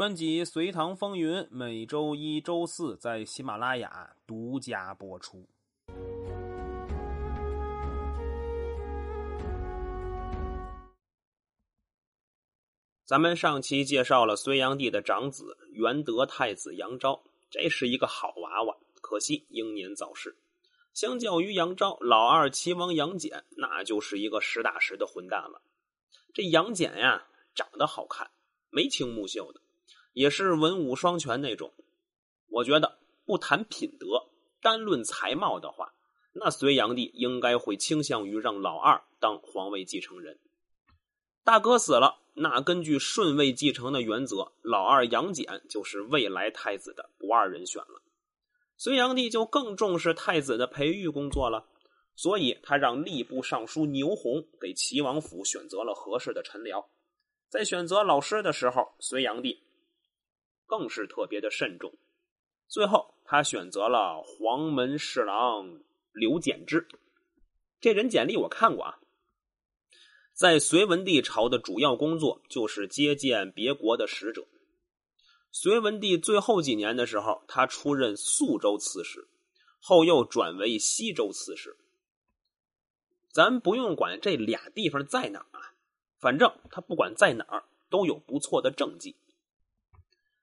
[0.00, 5.46] 专辑《隋唐风云》每周一、周四在喜马拉雅独家播出。
[13.04, 20.34] 咱们上期介绍了隋炀帝的长子元德太子杨昭，这是一个好娃娃，可惜英年早逝。
[20.94, 25.60] 相较于杨昭，老二齐王杨戬那就是一个实打实的混蛋了。
[26.32, 28.30] 这杨戬呀，长得好看，
[28.70, 29.60] 眉清目秀的，
[30.12, 31.72] 也是文武双全那种。
[32.48, 34.28] 我觉得不谈品德，
[34.60, 35.92] 单论才貌的话，
[36.32, 40.38] 那隋炀帝应该会倾向于让老二当皇位继承人。
[41.44, 42.18] 大哥死了。
[42.34, 48.00] 那根据顺位继承的原则，老二杨戬就是未来太子的不二人选了。
[48.78, 51.66] 隋炀帝就更重视太子的培育工作了，
[52.14, 56.86] 所以他让吏部尚书牛弘给齐王府选择了合适的臣僚。
[57.48, 59.60] 在选择老师的时候，隋炀帝
[60.70, 61.92] 更是特别的慎重。
[62.68, 65.80] 最后，他选择了黄门侍郎
[66.12, 66.86] 刘简之。
[67.80, 69.00] 这人简历我看过啊。
[70.32, 74.46] 在隋文帝朝的主要工作就是接见别国的使者。
[75.50, 79.26] 隋文帝最后几年的时候，他出任宿州刺史，
[79.80, 81.76] 后又转为西州刺史。
[83.32, 85.74] 咱不用管这俩地方在哪儿啊，
[86.20, 89.16] 反正他不管在哪儿都有不错的政绩。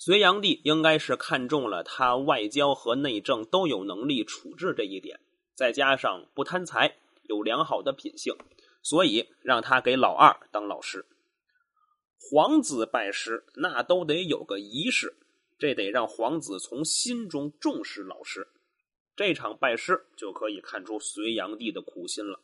[0.00, 5.20] 隋炀帝应该是看中了他外交和内政都有能力处置这一点，
[5.54, 8.34] 再加上不贪财，有良好的品性。
[8.82, 11.04] 所以让他给老二当老师，
[12.18, 15.18] 皇子拜师那都得有个仪式，
[15.58, 18.48] 这得让皇子从心中重视老师。
[19.14, 22.40] 这场拜师就可以看出隋炀帝的苦心了。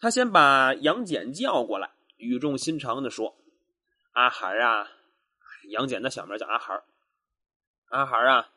[0.00, 3.36] 他先把杨戬叫过来，语重心长的说
[4.14, 4.90] ：“阿孩啊，
[5.68, 6.82] 杨戬的小名叫阿孩
[7.86, 8.50] 阿孩啊，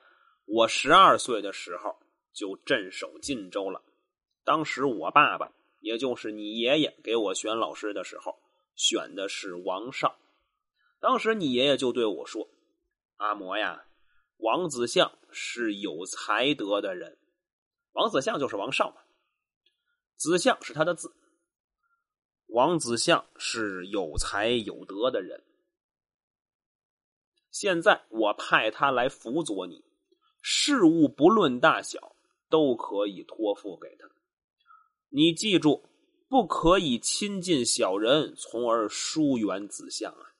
[0.45, 1.97] 我十二岁的时候
[2.33, 3.81] 就镇守晋州了，
[4.43, 8.35] 当时我爸爸。”也就是你爷爷给我选老师的时候，
[8.75, 10.17] 选的是王少。
[10.99, 12.49] 当时你爷爷就对我说
[13.17, 13.85] ：“阿嬷呀，
[14.37, 17.19] 王子相是有才德的人。
[17.91, 18.97] 王子相就是王少嘛，
[20.15, 21.13] 子相是他的字。
[22.47, 25.43] 王子相是有才有德的人。
[27.59, 29.83] 现在我派他来辅佐你，
[30.43, 32.15] 事务不论大小，
[32.51, 34.07] 都可以托付给他。”
[35.09, 35.81] 你记住，
[36.29, 40.35] 不可以亲近小人，从而疏远子相啊！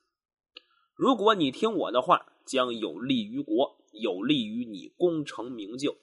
[0.94, 5.96] 如果你听我的话，将有利于国，有利于你功成名就；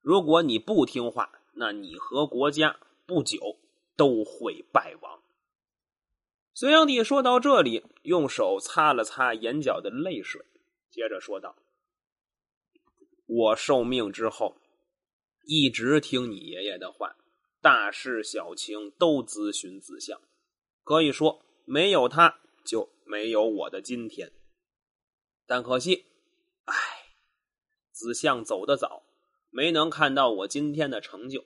[0.00, 3.38] 如果你不听话，那你和国家不久
[3.96, 5.22] 都会败亡。
[6.58, 10.42] 隋炀帝说到这里，用手擦了擦眼角的泪水，
[10.88, 11.54] 接着说道
[13.28, 14.56] ：“我受命之后，
[15.44, 17.14] 一直听你爷爷的话。”
[17.60, 20.18] 大事小情都咨询子相，
[20.82, 24.32] 可以说没有他就没有我的今天。
[25.46, 26.06] 但可惜，
[26.64, 26.74] 唉，
[27.90, 29.02] 子相走得早，
[29.50, 31.44] 没能看到我今天的成就。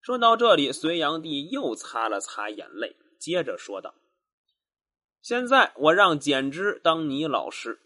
[0.00, 3.94] 说到这里，隋炀帝又擦了擦眼泪，接着说道
[5.26, 7.80] ：“现在我让简之当你老师，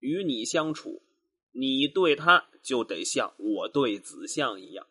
[0.00, 1.00] 与你相处，
[1.52, 4.84] 你对他就得像我对子相一样。”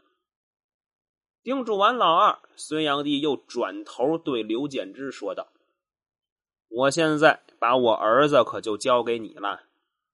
[1.43, 5.51] 叮嘱完老二，隋炀帝又转头对刘简之说道
[6.71, 9.63] ：“我现在把我儿子可就交给你了，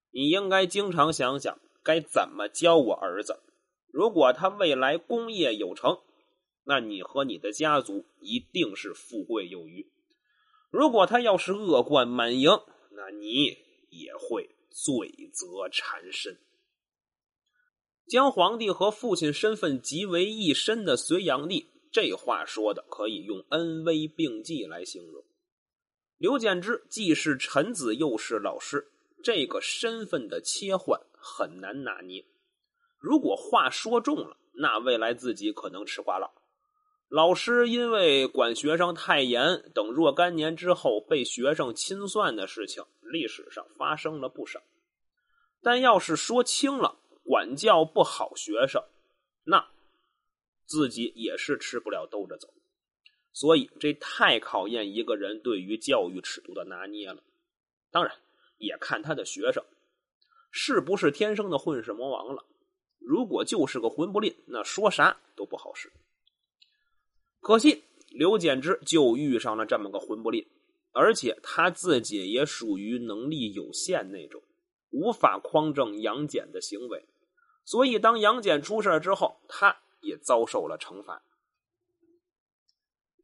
[0.09, 3.39] 你应该经常想想该怎么教我儿子。
[3.91, 5.99] 如果他未来功业有成，
[6.63, 9.85] 那你和你的家族一定是富贵有余；
[10.69, 12.50] 如果他要是恶贯满盈，
[12.91, 13.57] 那你
[13.89, 16.39] 也会罪责缠身。”
[18.07, 25.25] 将皇帝和父亲身份集为一身的隋炀帝，这话说的可以用恩威并济来形容。
[26.18, 32.25] 刘简之既是臣子又是老师，这个身份的切换很难拿捏。
[32.97, 36.31] 如果话说重了，那未来自己可能吃瓜了。
[37.09, 44.62] 老师因为管学生太严等若干年之后被学生清算的事情，历史上发生了不少。
[45.62, 48.83] 但要是说轻了，管教不好学生，
[49.45, 49.69] 那
[50.65, 52.50] 自己也是吃不了兜着走。
[53.31, 57.24] 所以这太考验一个人对于教育尺度的拿捏了。
[57.89, 58.13] 当然，
[58.57, 59.63] 也看他的学生
[60.51, 62.44] 是不是天生的混世魔王了。
[63.00, 65.89] 如果就是个混不吝，那说啥都不好使。
[67.47, 70.45] 可惜刘简之就遇上了这么个混不吝，
[70.91, 74.41] 而且他自己也属于能力有限那种，
[74.89, 77.07] 无法匡正杨戬的行为，
[77.63, 81.23] 所以当杨戬出事之后，他也遭受了惩罚。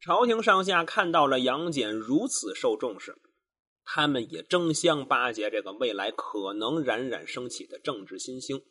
[0.00, 3.18] 朝廷上下看到了杨戬如此受重视，
[3.84, 8.62] 他们也争相巴结这个未来可能冉冉升起的政治新星，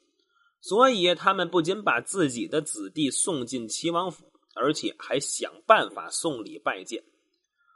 [0.59, 7.03] 所以他们不仅把自己的子弟送进齐王府，而且还想办法送礼拜见。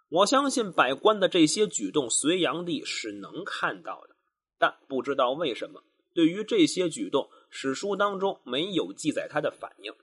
[0.09, 4.15] 我相信百官的这些举动，隋炀帝是能看到的，
[4.57, 5.83] 但不知道为什么，
[6.13, 9.93] 对于这些举动，史书当中没有记载他的反应。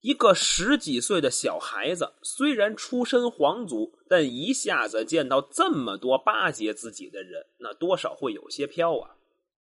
[0.00, 9.16] 一个十几岁的小孩子，虽然出身皇族，但一下子见到这么多巴结自己的人，那多少会有些飘啊。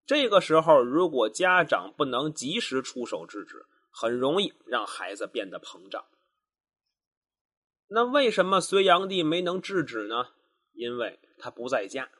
[0.05, 3.65] 这个时候，如果家长不能及时出手制止，
[3.99, 6.05] 很容易让孩子变得膨胀。
[7.87, 10.27] 那为什么隋炀帝没能制止呢？
[10.73, 12.11] 因为他不在家。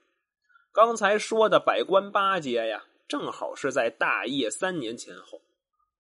[0.72, 5.44] 刚才说的百官巴结呀，正好是在大业三年前后。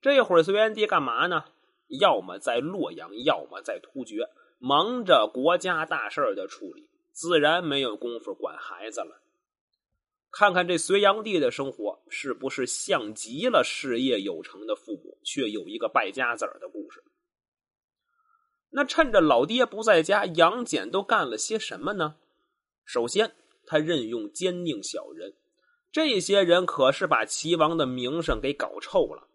[0.02, 1.46] 这会儿隋炀帝干嘛呢？
[2.00, 4.28] 要么在洛阳，要么在突厥，
[4.58, 9.22] 忙着国家大事的处理，自然没有功夫管孩子了。
[10.32, 17.04] 看看这隋炀帝的生活，是不是像极了事业有成的父母，却有一个败家子儿的故事？
[18.70, 22.18] 那趁着老爹不在家，杨戬都干了些什么呢？
[22.86, 23.34] 首先，
[23.66, 25.34] 他任用奸佞小人，
[25.92, 29.28] 这些人可是把齐王的名声给搞臭了。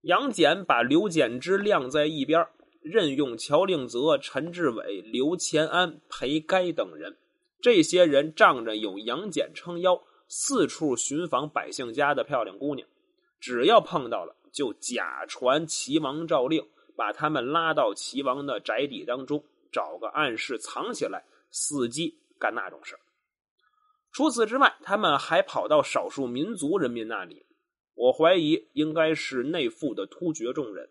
[0.00, 2.46] 杨戬把刘简之晾在一边，
[2.80, 7.18] 任用乔令泽、陈志伟、刘乾安、裴该等人。
[7.60, 12.88] 这些人仗着有杨戬撑腰，四处寻访百姓家的漂亮姑娘，
[13.40, 16.66] 只要碰到了，就假传齐王诏令。
[16.96, 22.98] 把他们拉到齐王的宅邸当中，找个暗室藏起来，伺机干那种事
[24.10, 27.46] 除此之外，他们还跑到少数民族人民那里，
[27.94, 30.90] 我怀疑应该是内附的突厥众人，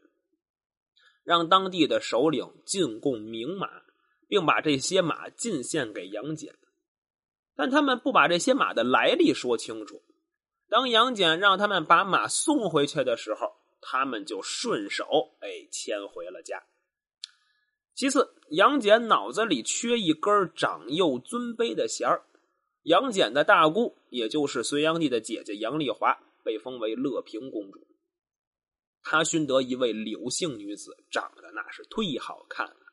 [1.25, 3.69] 让当地的首领进贡名马，
[4.27, 6.53] 并把这些马进献给杨戬。
[7.55, 10.03] 但他们不把这些马的来历说清楚。
[10.69, 16.63] 当杨戬让他们把马送回去的时候，他们就顺手哎牵回了家。
[17.95, 22.23] 其次，杨戬脑子里缺一根长幼尊卑的弦儿。
[22.83, 27.87] 杨戬的大姑，也就是隋炀帝的姐姐杨丽华，被封为乐平公主。
[29.01, 32.86] 她寻得一位柳姓女子，长得那是忒好看了，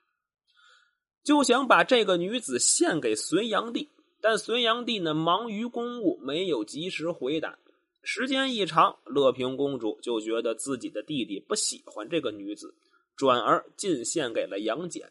[1.24, 3.88] 就想把这个女子献给隋炀帝。
[4.20, 7.58] 但隋炀帝呢，忙于公务，没有及时回答。
[8.02, 12.74] 时间一长，乐平公主就觉得自己的弟弟不喜欢这个女子，
[13.16, 15.10] 转而进献给了杨戬。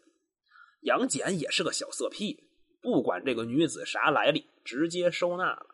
[0.80, 2.38] 杨戬也是个小色屁，
[2.80, 5.66] 不管这个女子啥来历，直接收纳了。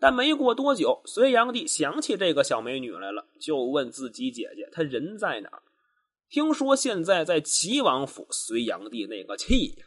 [0.00, 5.62] 但没过多久，隋炀帝想起这个小美女来了，就问自己姐姐：“她人在哪儿？”
[6.28, 8.26] 听说现在在齐王府。
[8.30, 9.86] 隋炀帝那个气呀，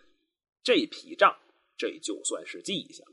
[0.63, 1.37] 这笔账
[1.77, 3.11] 这就算是记下了。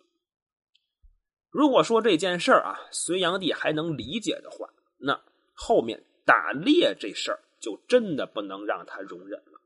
[1.51, 5.23] 如果说这件事儿啊，隋炀帝还能理解的话，那
[5.53, 9.61] 后面打猎这事儿就真的不能让他容忍了。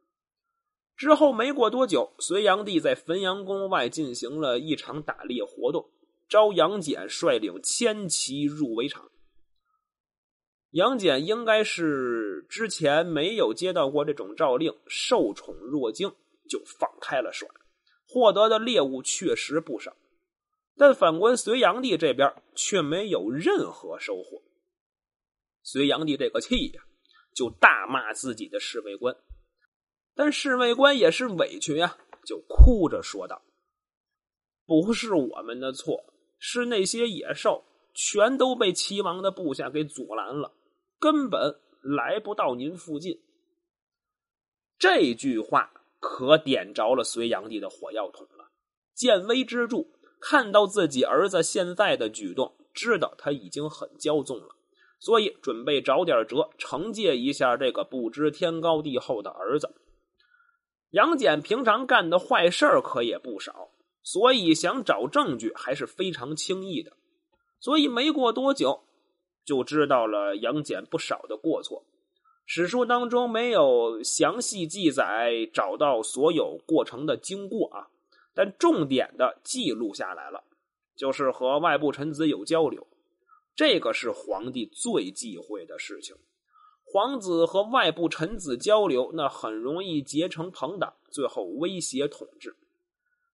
[0.97, 5.91] 之后没过多久，隋炀帝在汾阳宫外进行了一场打猎活动，
[6.29, 9.11] 招杨戬率领千骑入围场。
[10.73, 16.11] 杨戬应该是之前没有接到过这种诏令，受宠若惊，
[16.49, 17.49] 就放开了耍，
[18.09, 19.95] 获得的猎物确实不少。
[20.75, 24.43] 但反观隋炀帝这边却没有任何收获。
[25.63, 26.83] 隋炀帝这个气呀，
[27.35, 29.15] 就大骂自己的侍卫官。
[30.15, 33.43] 但侍卫官也是委屈呀，就哭着说道
[34.65, 36.03] ：“不是我们的错，
[36.39, 37.63] 是那些野兽
[37.95, 40.53] 全都被齐王的部下给阻拦了，
[41.03, 43.21] 根本来不到您附近。”
[44.79, 48.53] 这句话可点着了隋炀帝的火药桶了，
[48.95, 49.79] 见微知著。
[50.21, 54.55] 看到自己儿子现在的举动，知道他已经很骄纵了，
[55.01, 59.75] 所以准备找点辙惩戒一下这个不知天高地厚的儿子。
[60.91, 63.71] 杨戬平常干的坏事可也不少，
[64.05, 66.97] 所以想找证据还是非常轻易的。
[67.59, 68.85] 所以没过多久，
[69.45, 71.85] 就知道了杨戬不少的过错。
[72.45, 77.89] 史书当中没有详细记载找到所有过程的经过啊。
[78.35, 80.43] 但重点的记录下来了，
[80.97, 82.87] 就是和外部臣子有交流，
[83.55, 86.17] 这个是皇帝最忌讳的事情。
[86.83, 92.57] 皇子和外部臣子交流，那很容易结成朋党，最后威胁统治。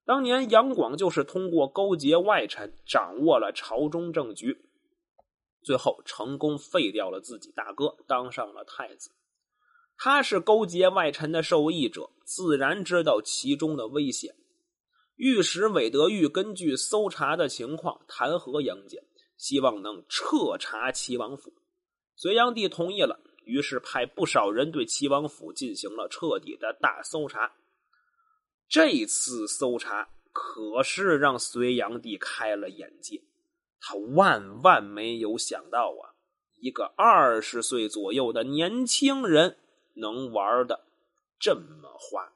[0.04, 4.58] 当年杨广就是通过勾结外臣，掌握了朝中政局，
[5.68, 9.10] 最后成功废掉了自己大哥，当上了太子。
[9.98, 14.34] 他是勾结外臣的受益者，自然知道其中的危险。
[15.16, 19.04] 御史韦德玉根据搜查的情况弹劾杨坚，
[19.37, 21.52] 希望能彻查齐王府。
[22.16, 27.52] 隋炀帝同意了，于是派不少人对齐王府进行了彻底的大搜查。
[28.70, 33.22] 这次搜查可是让隋炀帝开了眼界，
[33.80, 36.14] 他万万没有想到啊，
[36.56, 39.56] 一个二十岁左右的年轻人
[39.94, 40.85] 能玩的
[41.38, 42.32] 这么花。